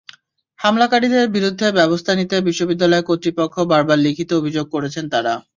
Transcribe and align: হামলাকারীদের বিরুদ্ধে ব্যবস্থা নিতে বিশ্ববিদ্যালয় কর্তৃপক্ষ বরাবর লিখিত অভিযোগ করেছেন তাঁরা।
হামলাকারীদের 0.59 1.25
বিরুদ্ধে 1.35 1.67
ব্যবস্থা 1.79 2.11
নিতে 2.15 2.35
বিশ্ববিদ্যালয় 2.47 3.07
কর্তৃপক্ষ 3.09 3.55
বরাবর 3.69 3.97
লিখিত 4.05 4.29
অভিযোগ 4.39 4.65
করেছেন 4.75 5.05
তাঁরা। 5.13 5.33